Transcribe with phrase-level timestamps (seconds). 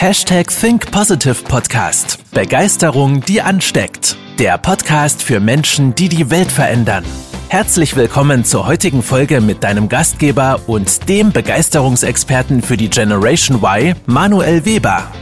[0.00, 2.24] Hashtag Think Positive Podcast.
[2.32, 4.16] Begeisterung, die ansteckt.
[4.38, 7.04] Der Podcast für Menschen, die die Welt verändern.
[7.50, 13.94] Herzlich willkommen zur heutigen Folge mit deinem Gastgeber und dem Begeisterungsexperten für die Generation Y,
[14.06, 15.12] Manuel Weber.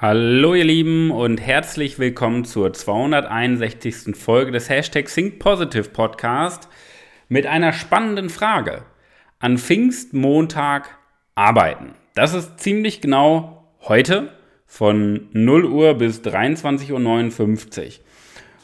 [0.00, 4.14] Hallo ihr Lieben und herzlich willkommen zur 261.
[4.14, 6.68] Folge des Hashtag Think Positive Podcast
[7.28, 8.84] mit einer spannenden Frage.
[9.40, 10.98] An Pfingstmontag
[11.34, 11.94] arbeiten.
[12.14, 14.34] Das ist ziemlich genau heute
[14.66, 17.92] von 0 Uhr bis 23.59 Uhr.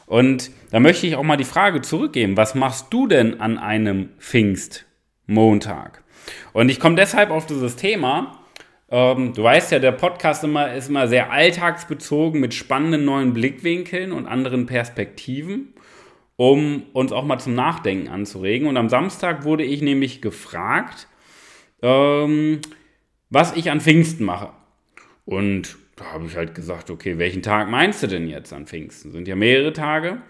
[0.05, 4.09] Und da möchte ich auch mal die Frage zurückgeben, was machst du denn an einem
[4.19, 6.03] Pfingstmontag?
[6.53, 8.39] Und ich komme deshalb auf dieses Thema.
[8.89, 14.11] Ähm, du weißt ja, der Podcast immer, ist immer sehr alltagsbezogen mit spannenden neuen Blickwinkeln
[14.11, 15.73] und anderen Perspektiven,
[16.37, 18.67] um uns auch mal zum Nachdenken anzuregen.
[18.67, 21.07] Und am Samstag wurde ich nämlich gefragt,
[21.81, 22.61] ähm,
[23.29, 24.51] was ich an Pfingsten mache.
[25.25, 29.11] Und da habe ich halt gesagt, okay, welchen Tag meinst du denn jetzt an Pfingsten?
[29.11, 30.21] Sind ja mehrere Tage.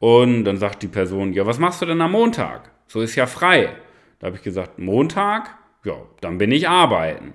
[0.00, 2.72] Und dann sagt die Person, ja, was machst du denn am Montag?
[2.88, 3.76] So ist ja frei.
[4.18, 7.34] Da habe ich gesagt, Montag, ja, dann bin ich arbeiten.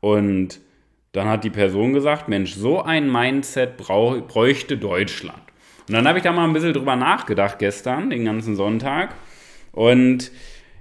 [0.00, 0.60] Und
[1.12, 5.42] dann hat die Person gesagt, Mensch, so ein Mindset brauch, bräuchte Deutschland.
[5.88, 9.14] Und dann habe ich da mal ein bisschen drüber nachgedacht gestern, den ganzen Sonntag.
[9.72, 10.30] Und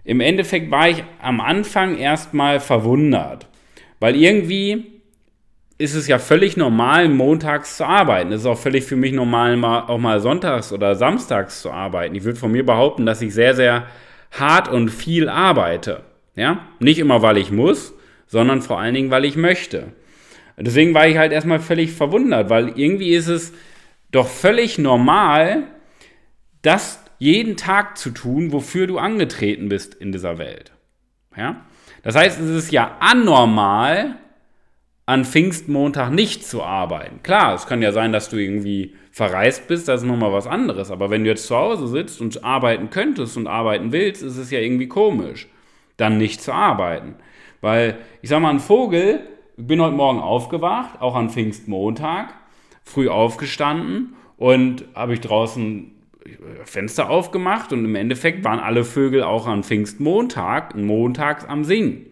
[0.04, 3.48] im Endeffekt war ich am Anfang erstmal verwundert,
[4.00, 4.86] weil irgendwie
[5.78, 8.32] ist es ja völlig normal, montags zu arbeiten.
[8.32, 12.16] Es ist auch völlig für mich normal, auch mal sonntags oder samstags zu arbeiten.
[12.16, 13.86] Ich würde von mir behaupten, dass ich sehr, sehr
[14.32, 16.02] hart und viel arbeite.
[16.36, 16.68] Ja?
[16.80, 17.94] Nicht immer, weil ich muss,
[18.26, 19.94] sondern vor allen Dingen, weil ich möchte.
[20.58, 23.54] Deswegen war ich halt erstmal völlig verwundert, weil irgendwie ist es
[24.12, 25.64] doch völlig normal,
[26.62, 30.72] das jeden Tag zu tun, wofür du angetreten bist in dieser Welt.
[31.36, 31.66] Ja?
[32.04, 34.18] Das heißt, es ist ja anormal,
[35.08, 37.24] an Pfingstmontag nicht zu arbeiten.
[37.24, 40.92] Klar, es kann ja sein, dass du irgendwie verreist bist, das ist nochmal was anderes.
[40.92, 44.52] Aber wenn du jetzt zu Hause sitzt und arbeiten könntest und arbeiten willst, ist es
[44.52, 45.48] ja irgendwie komisch,
[45.96, 47.16] dann nicht zu arbeiten.
[47.62, 49.22] Weil, ich sag mal, ein Vogel,
[49.56, 52.34] ich bin heute Morgen aufgewacht, auch an Pfingstmontag,
[52.88, 55.92] früh aufgestanden und habe ich draußen
[56.64, 62.08] Fenster aufgemacht und im Endeffekt waren alle Vögel auch an Pfingstmontag, montags am Singen.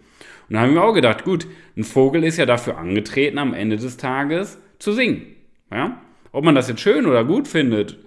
[0.47, 3.53] Und da habe ich mir auch gedacht, gut, ein Vogel ist ja dafür angetreten, am
[3.53, 5.25] Ende des Tages zu singen.
[5.72, 6.02] Ja?
[6.31, 7.97] Ob man das jetzt schön oder gut findet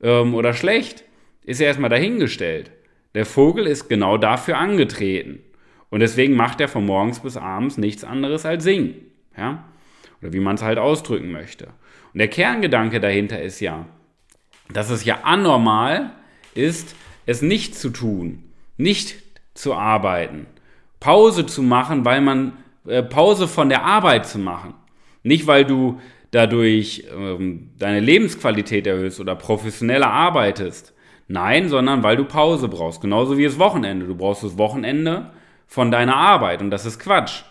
[0.00, 1.04] ähm, oder schlecht,
[1.44, 2.70] ist ja erstmal dahingestellt.
[3.14, 5.40] Der Vogel ist genau dafür angetreten.
[5.90, 8.94] Und deswegen macht er von morgens bis abends nichts anderes als singen.
[9.36, 9.64] Ja?
[10.22, 11.66] Oder wie man es halt ausdrücken möchte.
[12.12, 13.86] Und der Kerngedanke dahinter ist ja,
[14.72, 16.12] dass es ja anormal
[16.54, 16.94] ist,
[17.26, 18.44] es nicht zu tun,
[18.76, 19.16] nicht
[19.54, 20.46] zu arbeiten,
[21.00, 22.52] Pause zu machen, weil man
[22.86, 24.74] äh, Pause von der Arbeit zu machen.
[25.22, 26.00] Nicht, weil du
[26.30, 30.94] dadurch ähm, deine Lebensqualität erhöhst oder professioneller arbeitest.
[31.28, 33.00] Nein, sondern weil du Pause brauchst.
[33.00, 34.06] Genauso wie das Wochenende.
[34.06, 35.30] Du brauchst das Wochenende
[35.66, 37.42] von deiner Arbeit und das ist Quatsch.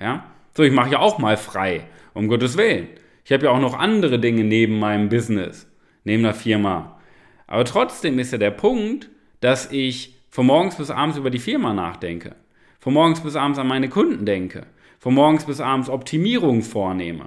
[0.00, 0.24] Ja?
[0.58, 2.88] So, ich mache ja auch mal frei, um Gottes Willen.
[3.24, 5.70] Ich habe ja auch noch andere Dinge neben meinem Business,
[6.02, 6.98] neben der Firma.
[7.46, 9.08] Aber trotzdem ist ja der Punkt,
[9.38, 12.34] dass ich von morgens bis abends über die Firma nachdenke
[12.80, 14.66] von morgens bis abends an meine Kunden denke,
[14.98, 17.26] von morgens bis abends Optimierungen vornehme,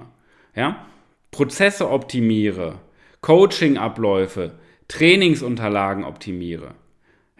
[0.54, 0.84] ja?
[1.30, 2.80] Prozesse optimiere,
[3.22, 6.74] Coaching-Abläufe, Trainingsunterlagen optimiere,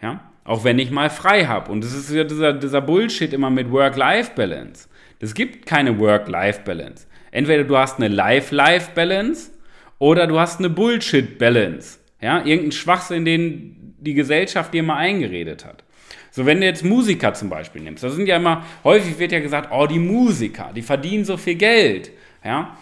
[0.01, 0.32] ja?
[0.43, 1.71] Auch wenn ich mal frei habe.
[1.71, 4.89] Und das ist ja dieser, dieser Bullshit immer mit Work-Life-Balance.
[5.19, 7.07] Es gibt keine Work-Life-Balance.
[7.31, 9.51] Entweder du hast eine Life-Life-Balance
[9.99, 11.99] oder du hast eine Bullshit-Balance.
[12.21, 15.83] Ja, irgendein Schwachsinn, den die Gesellschaft dir mal eingeredet hat.
[16.31, 19.39] So, wenn du jetzt Musiker zum Beispiel nimmst, da sind ja immer, häufig wird ja
[19.39, 22.11] gesagt, oh, die Musiker, die verdienen so viel Geld.
[22.43, 22.77] Ja?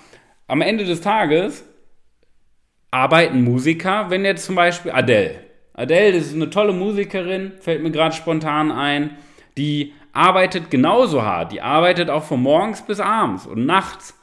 [0.47, 1.63] Am Ende des Tages
[2.91, 5.50] arbeiten Musiker, wenn jetzt zum Beispiel Adele.
[5.73, 9.17] Adele, ist eine tolle Musikerin, fällt mir gerade spontan ein,
[9.57, 11.51] die arbeitet genauso hart.
[11.51, 14.17] Die arbeitet auch von morgens bis abends und nachts.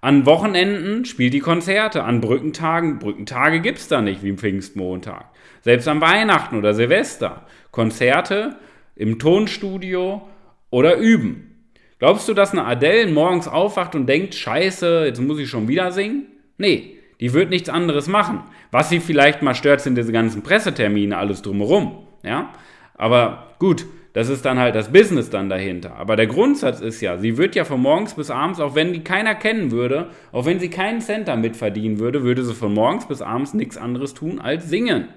[0.00, 5.30] An Wochenenden spielt die Konzerte, an Brückentagen, Brückentage gibt es da nicht wie im Pfingstmontag.
[5.62, 7.46] Selbst an Weihnachten oder Silvester.
[7.70, 8.56] Konzerte
[8.96, 10.28] im Tonstudio
[10.70, 11.70] oder üben.
[11.98, 15.90] Glaubst du, dass eine Adele morgens aufwacht und denkt, scheiße, jetzt muss ich schon wieder
[15.90, 16.26] singen?
[16.58, 16.93] Nee,
[17.24, 18.40] die wird nichts anderes machen.
[18.70, 22.06] Was sie vielleicht mal stört, sind diese ganzen Pressetermine, alles drumherum.
[22.22, 22.52] Ja?
[22.98, 25.96] Aber gut, das ist dann halt das Business dann dahinter.
[25.96, 29.02] Aber der Grundsatz ist ja, sie wird ja von morgens bis abends, auch wenn die
[29.02, 33.08] keiner kennen würde, auch wenn sie keinen Cent damit verdienen würde, würde sie von morgens
[33.08, 35.08] bis abends nichts anderes tun als singen.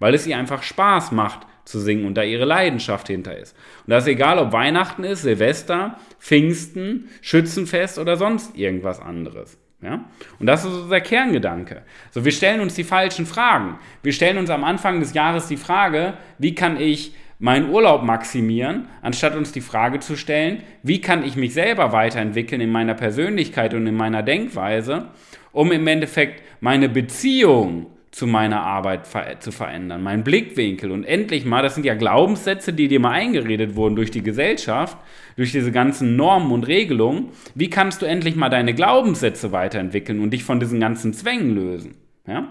[0.00, 3.56] Weil es ihr einfach Spaß macht, zu singen und da ihre Leidenschaft hinter ist.
[3.86, 9.61] Und das ist egal, ob Weihnachten ist, Silvester, Pfingsten, Schützenfest oder sonst irgendwas anderes.
[9.82, 10.04] Ja?
[10.38, 11.82] Und das ist unser Kerngedanke.
[12.10, 13.78] So, wir stellen uns die falschen Fragen.
[14.02, 18.86] Wir stellen uns am Anfang des Jahres die Frage, wie kann ich meinen Urlaub maximieren,
[19.02, 23.74] anstatt uns die Frage zu stellen, wie kann ich mich selber weiterentwickeln in meiner Persönlichkeit
[23.74, 25.08] und in meiner Denkweise,
[25.50, 31.46] um im Endeffekt meine Beziehung zu meiner Arbeit ver zu verändern, meinen Blickwinkel und endlich
[31.46, 34.98] mal, das sind ja Glaubenssätze, die dir mal eingeredet wurden durch die Gesellschaft,
[35.36, 40.30] durch diese ganzen Normen und Regelungen, wie kannst du endlich mal deine Glaubenssätze weiterentwickeln und
[40.30, 41.94] dich von diesen ganzen Zwängen lösen?
[42.26, 42.48] Ja?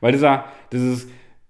[0.00, 1.06] Weil dieser, dieses,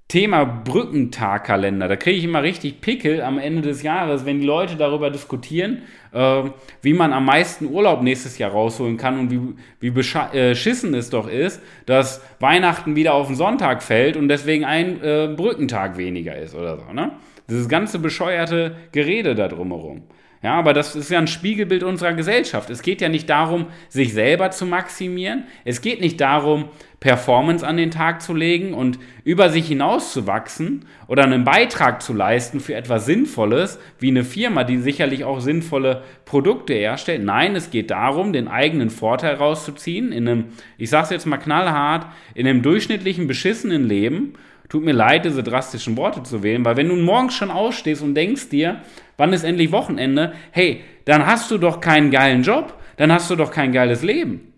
[0.09, 1.89] Thema Brückentagkalender.
[1.89, 5.83] Da kriege ich immer richtig Pickel am Ende des Jahres, wenn die Leute darüber diskutieren,
[6.13, 6.43] äh,
[6.83, 9.41] wie man am meisten Urlaub nächstes Jahr rausholen kann und wie,
[9.81, 14.65] wie beschissen äh, es doch ist, dass Weihnachten wieder auf den Sonntag fällt und deswegen
[14.65, 16.93] ein äh, Brückentag weniger ist oder so.
[16.93, 17.13] Ne?
[17.49, 20.03] Dieses ganze bescheuerte Gerede da drumherum.
[20.45, 22.69] Ja, aber das ist ja ein Spiegelbild unserer Gesellschaft.
[22.69, 25.45] Es geht ja nicht darum, sich selber zu maximieren.
[25.65, 26.67] Es geht nicht darum,
[27.01, 32.03] Performance an den Tag zu legen und über sich hinaus zu wachsen oder einen Beitrag
[32.03, 37.25] zu leisten für etwas Sinnvolles, wie eine Firma, die sicherlich auch sinnvolle Produkte herstellt.
[37.25, 40.45] Nein, es geht darum, den eigenen Vorteil rauszuziehen in einem,
[40.77, 44.35] ich sage es jetzt mal knallhart, in einem durchschnittlichen, beschissenen Leben
[44.69, 48.15] Tut mir leid, diese drastischen Worte zu wählen, weil wenn du morgens schon aufstehst und
[48.15, 48.81] denkst dir,
[49.17, 53.37] wann ist endlich Wochenende, hey, dann hast du doch keinen geilen Job, dann hast du
[53.37, 54.53] doch kein geiles Leben.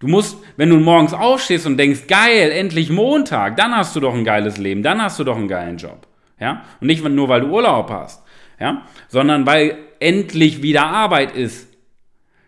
[0.00, 4.12] Du musst, wenn du morgens aufstehst und denkst, geil, endlich Montag, dann hast du doch
[4.12, 6.06] ein geiles Leben, dann hast du doch einen geilen Job.
[6.38, 6.62] Ja?
[6.80, 8.22] Und nicht nur, weil du Urlaub hast,
[8.60, 8.82] ja?
[9.08, 11.73] sondern weil endlich wieder Arbeit ist.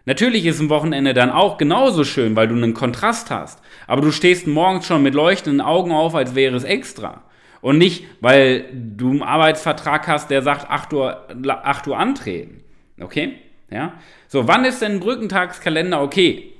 [0.07, 3.61] Natürlich ist ein Wochenende dann auch genauso schön, weil du einen Kontrast hast.
[3.89, 7.25] Aber du stehst morgens schon mit leuchtenden Augen auf, als wäre es extra.
[7.61, 12.63] Und nicht, weil du einen Arbeitsvertrag hast, der sagt 8 Uhr, 8 Uhr antreten.
[13.01, 13.33] Okay?
[13.69, 13.95] Ja?
[14.29, 16.53] So, wann ist denn ein Brückentagskalender okay?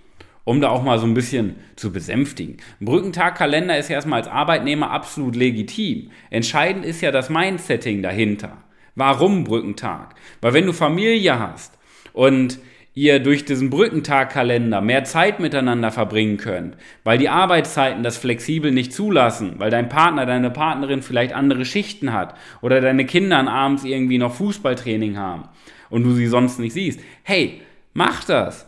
[0.43, 2.57] Um da auch mal so ein bisschen zu besänftigen.
[2.81, 6.11] Ein Brückentagkalender ist ja erstmal als Arbeitnehmer absolut legitim.
[6.31, 8.59] Entscheidend ist ja das Mindsetting dahinter.
[8.97, 10.17] Warum Brückentag?
[10.41, 11.79] Weil wenn du Familie hast
[12.13, 12.59] und
[12.97, 18.95] ihr durch diesen Brückentagkalender mehr Zeit miteinander verbringen könnt, weil die Arbeitszeiten das flexibel nicht
[18.95, 24.17] zulassen, weil dein Partner, deine Partnerin vielleicht andere Schichten hat oder deine Kinder abends irgendwie
[24.17, 25.43] noch Fußballtraining haben
[25.91, 26.99] und du sie sonst nicht siehst.
[27.23, 27.61] Hey,
[27.93, 28.67] mach das.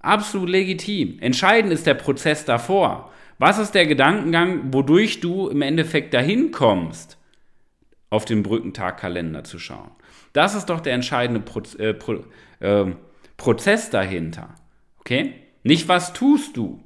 [0.00, 1.18] Absolut legitim.
[1.20, 3.10] Entscheidend ist der Prozess davor.
[3.38, 7.16] Was ist der Gedankengang, wodurch du im Endeffekt dahin kommst,
[8.10, 9.90] auf den Brückentagkalender zu schauen?
[10.34, 12.24] Das ist doch der entscheidende Proz äh, Pro
[12.60, 12.92] äh,
[13.40, 14.50] Prozess dahinter.
[14.98, 15.32] Okay?
[15.62, 16.78] Nicht was tust du,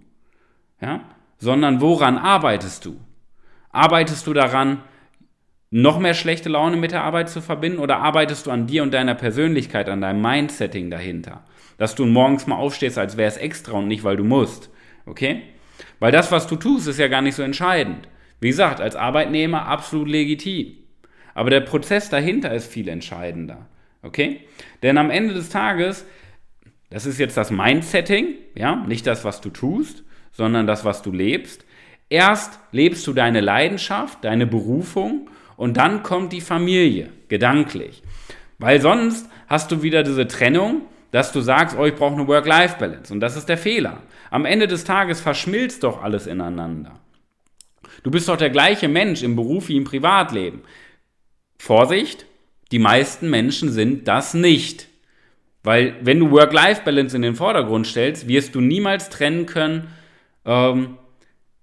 [0.81, 1.01] ja?
[1.39, 3.01] sondern woran arbeitest du?
[3.71, 4.81] Arbeitest du daran,
[5.71, 8.95] noch mehr schlechte Laune mit der Arbeit zu verbinden oder arbeitest du an dir und
[8.95, 11.45] deiner Persönlichkeit, an deinem Mindsetting dahinter?
[11.77, 14.71] Dass du morgens mal aufstehst, als wäre es extra und nicht, weil du musst.
[15.07, 15.43] Okay?
[15.99, 18.07] Weil das, was du tust, ist ja gar nicht so entscheidend.
[18.39, 20.75] Wie gesagt, als Arbeitnehmer absolut legitim.
[21.35, 23.67] Aber der Prozess dahinter ist viel entscheidender.
[24.03, 24.43] Okay?
[24.85, 26.07] Denn am Ende des Tages
[26.95, 31.11] das ist jetzt das Mindsetting, ja, nicht das, was du tust, sondern das, was du
[31.11, 31.65] lebst.
[32.09, 38.05] Erst lebst du deine Leidenschaft, deine Berufung und dann kommt die Familie, gedanklich.
[38.59, 43.13] Weil sonst hast du wieder diese Trennung, dass du sagst, oh, ich brauche eine Work-Life-Balance.
[43.13, 44.05] Und das ist der Fehler.
[44.31, 47.01] Am Ende des Tages verschmilzt doch alles ineinander.
[48.05, 50.63] Du bist doch der gleiche Mensch im Beruf wie im Privatleben.
[51.59, 52.25] Vorsicht,
[52.71, 54.94] die meisten Menschen sind das nicht.
[55.65, 59.89] Weil wenn du Work-Life-Balance in den Vordergrund stellst, wirst du niemals trennen können,
[60.45, 60.99] ähm,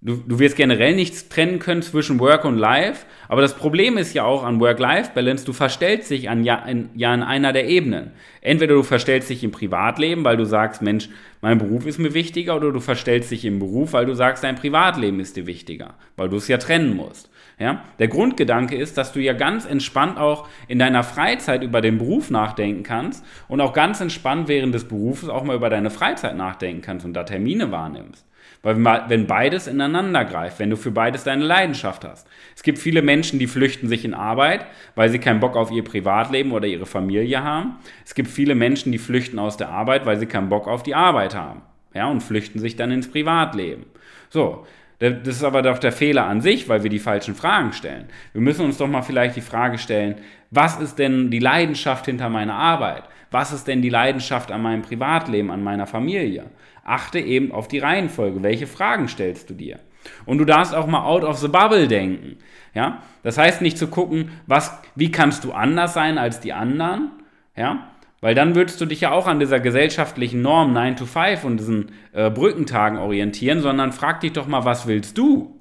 [0.01, 3.05] du, du wirst generell nichts trennen können zwischen Work und Life.
[3.27, 7.13] Aber das Problem ist ja auch an Work-Life-Balance, du verstellst dich an, ja, in, ja
[7.13, 8.10] an einer der Ebenen.
[8.41, 11.08] Entweder du verstellst dich im Privatleben, weil du sagst, Mensch,
[11.41, 14.55] mein Beruf ist mir wichtiger, oder du verstellst dich im Beruf, weil du sagst, dein
[14.55, 17.29] Privatleben ist dir wichtiger, weil du es ja trennen musst.
[17.62, 17.84] Ja?
[18.00, 22.32] Der Grundgedanke ist, dass du ja ganz entspannt auch in deiner Freizeit über den Beruf
[22.32, 26.82] nachdenken kannst und auch ganz entspannt während des Berufes auch mal über deine Freizeit nachdenken
[26.82, 28.25] kannst und da Termine wahrnimmst.
[28.63, 32.27] Weil wenn beides ineinander greift, wenn du für beides deine Leidenschaft hast.
[32.56, 34.65] Es gibt viele Menschen, die flüchten sich in Arbeit,
[34.96, 37.77] weil sie keinen Bock auf ihr Privatleben oder ihre Familie haben.
[38.06, 40.96] Es gibt viele Menschen, die flüchten aus der Arbeit, weil sie keinen Bock auf die
[40.96, 41.62] Arbeit haben.
[41.94, 43.86] Ja, und flüchten sich dann ins Privatleben.
[44.30, 44.65] So,
[45.01, 48.05] das ist aber doch der Fehler an sich, weil wir die falschen Fragen stellen.
[48.34, 50.15] Wir müssen uns doch mal vielleicht die Frage stellen,
[50.51, 53.03] was ist denn die Leidenschaft hinter meiner Arbeit?
[53.31, 56.46] Was ist denn die Leidenschaft an meinem Privatleben, an meiner Familie?
[56.84, 58.43] Achte eben auf die Reihenfolge.
[58.43, 59.79] Welche Fragen stellst du dir?
[60.25, 62.38] Und du darfst auch mal out of the bubble denken.
[62.75, 63.01] Ja?
[63.24, 67.12] Das heißt nicht zu gucken, was, wie kannst du anders sein als die anderen,
[67.55, 67.90] ja?
[68.22, 71.58] Weil dann würdest du dich ja auch an dieser gesellschaftlichen Norm 9 to 5 und
[71.58, 75.60] diesen äh, Brückentagen orientieren, sondern frag dich doch mal, was willst du?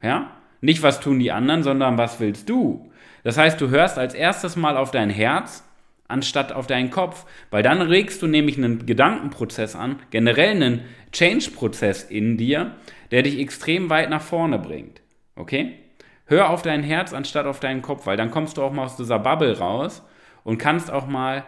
[0.00, 0.30] Ja?
[0.60, 2.90] Nicht, was tun die anderen, sondern was willst du?
[3.24, 5.64] Das heißt, du hörst als erstes mal auf dein Herz,
[6.06, 10.82] anstatt auf deinen Kopf, weil dann regst du nämlich einen Gedankenprozess an, generell einen
[11.12, 12.76] Change-Prozess in dir,
[13.10, 15.02] der dich extrem weit nach vorne bringt.
[15.34, 15.74] Okay?
[16.26, 18.96] Hör auf dein Herz anstatt auf deinen Kopf, weil dann kommst du auch mal aus
[18.96, 20.02] dieser Bubble raus
[20.44, 21.44] und kannst auch mal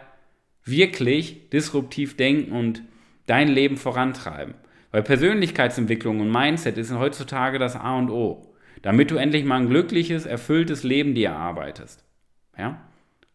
[0.65, 2.83] wirklich disruptiv denken und
[3.25, 4.55] dein Leben vorantreiben.
[4.91, 9.69] Weil Persönlichkeitsentwicklung und Mindset ist heutzutage das A und O, damit du endlich mal ein
[9.69, 12.03] glückliches, erfülltes Leben dir erarbeitest.
[12.57, 12.81] Ja?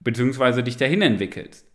[0.00, 1.66] Beziehungsweise dich dahin entwickelst.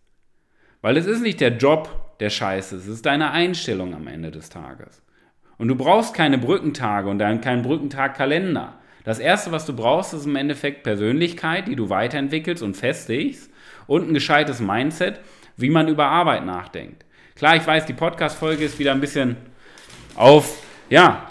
[0.81, 4.31] Weil es ist nicht der Job, der scheiße ist, es ist deine Einstellung am Ende
[4.31, 5.01] des Tages.
[5.57, 8.79] Und du brauchst keine Brückentage und dann keinen Brückentagkalender.
[9.03, 13.51] Das erste, was du brauchst, ist im Endeffekt Persönlichkeit, die du weiterentwickelst und festigst
[13.85, 15.19] und ein gescheites Mindset,
[15.57, 17.05] wie man über Arbeit nachdenkt.
[17.35, 19.37] Klar, ich weiß, die Podcast-Folge ist wieder ein bisschen
[20.15, 21.27] auf, ja,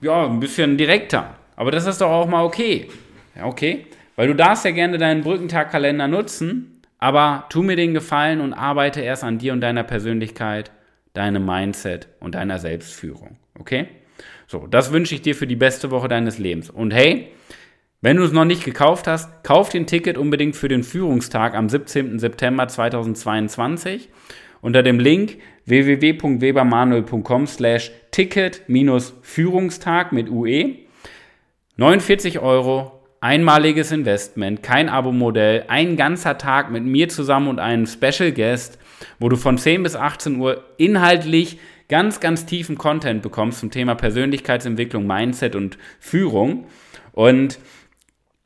[0.00, 1.34] ja, ein bisschen direkter.
[1.56, 2.88] Aber das ist doch auch mal okay.
[3.36, 3.86] Ja, okay.
[4.16, 9.00] Weil du darfst ja gerne deinen Brückentagkalender nutzen, aber tu mir den Gefallen und arbeite
[9.00, 10.70] erst an dir und deiner Persönlichkeit,
[11.14, 13.36] deinem Mindset und deiner Selbstführung.
[13.58, 13.88] Okay?
[14.46, 16.70] So, das wünsche ich dir für die beste Woche deines Lebens.
[16.70, 17.32] Und hey,
[18.02, 21.68] wenn du es noch nicht gekauft hast, kauf den Ticket unbedingt für den Führungstag am
[21.68, 22.18] 17.
[22.18, 24.08] September 2022
[24.60, 30.78] unter dem Link www.webermanuel.com slash Ticket-Führungstag mit UE.
[31.76, 38.32] 49 Euro, einmaliges Investment, kein Abo-Modell, ein ganzer Tag mit mir zusammen und einem Special
[38.32, 38.80] Guest,
[39.20, 43.94] wo du von 10 bis 18 Uhr inhaltlich ganz, ganz tiefen Content bekommst zum Thema
[43.94, 46.66] Persönlichkeitsentwicklung, Mindset und Führung.
[47.12, 47.60] Und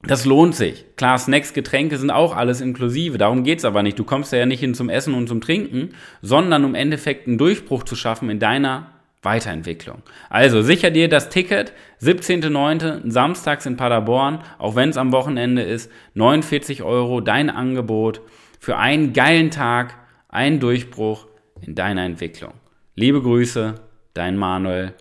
[0.06, 0.84] das lohnt sich.
[0.96, 3.18] Klar, Snacks, Getränke sind auch alles inklusive.
[3.18, 3.98] Darum geht es aber nicht.
[3.98, 5.90] Du kommst ja nicht hin zum Essen und zum Trinken,
[6.22, 10.02] sondern um im Endeffekt einen Durchbruch zu schaffen in deiner Weiterentwicklung.
[10.30, 11.72] Also sicher dir das Ticket.
[12.00, 13.10] 17.09.
[13.10, 15.90] samstags in Paderborn, auch wenn es am Wochenende ist.
[16.14, 18.20] 49 Euro, dein Angebot
[18.60, 19.94] für einen geilen Tag,
[20.28, 21.26] einen Durchbruch
[21.60, 22.52] in deiner Entwicklung.
[22.94, 23.74] Liebe Grüße,
[24.14, 24.94] dein Manuel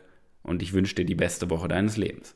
[0.43, 2.35] und ich wünsche dir die beste Woche deines Lebens.